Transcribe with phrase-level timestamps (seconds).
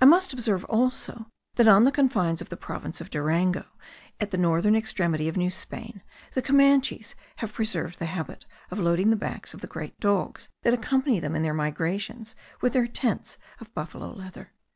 [0.00, 3.66] I must observe, also, that on the confines of the province of Durango,
[4.18, 6.02] at the northern extremity of New Spain,
[6.34, 10.74] the Comanches have preserved the habit of loading the backs of the great dogs that
[10.74, 14.54] accompany them in their migrations with their tents of buffalo leather.